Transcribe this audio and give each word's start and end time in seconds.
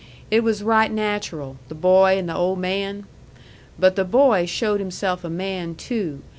It 0.31 0.41
was 0.43 0.63
right 0.63 0.91
natural 0.91 1.57
the 1.69 1.75
boy 1.75 2.17
and 2.17 2.27
the 2.27 2.35
old 2.35 2.57
man! 2.57 3.05
But 3.77 3.95
the 3.95 4.03
boy 4.03 4.47
showed 4.47 4.79
himself 4.79 5.23
a 5.23 5.29
man 5.29 5.75
too. 5.75 6.23